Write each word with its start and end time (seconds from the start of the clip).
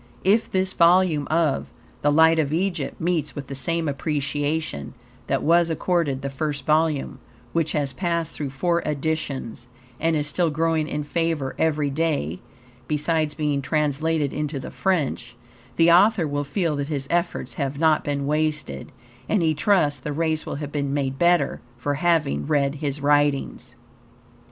If 0.23 0.49
this 0.49 0.73
volume 0.73 1.27
of 1.27 1.67
"The 2.01 2.11
Light 2.11 2.39
of 2.39 2.51
Egypt" 2.51 2.99
meets 2.99 3.35
with 3.35 3.45
the 3.45 3.53
same 3.53 3.87
appreciation 3.87 4.95
that 5.27 5.43
was 5.43 5.69
accorded 5.69 6.23
the 6.23 6.29
first 6.31 6.65
volume, 6.65 7.19
which 7.53 7.73
has 7.73 7.93
passed 7.93 8.33
through 8.33 8.49
four 8.49 8.81
editions, 8.81 9.67
and 9.99 10.15
is 10.15 10.25
still 10.25 10.49
growing 10.49 10.87
in 10.87 11.03
favor 11.03 11.53
every 11.59 11.91
day 11.91 12.39
(besides 12.87 13.35
being 13.35 13.61
translated 13.61 14.33
into 14.33 14.59
the 14.59 14.71
French), 14.71 15.35
the 15.75 15.91
author 15.91 16.27
will 16.27 16.43
feel 16.45 16.75
that 16.77 16.87
his 16.87 17.05
efforts 17.11 17.53
have 17.53 17.77
not 17.77 18.03
been 18.03 18.25
wasted, 18.25 18.91
and 19.29 19.43
he 19.43 19.53
trusts 19.53 19.99
the 19.99 20.11
race 20.13 20.47
will 20.47 20.55
have 20.55 20.71
been 20.71 20.95
made 20.95 21.19
better 21.19 21.61
for 21.77 21.93
having 21.93 22.47
read 22.47 22.73
his 22.81 23.01
writings. 23.01 23.75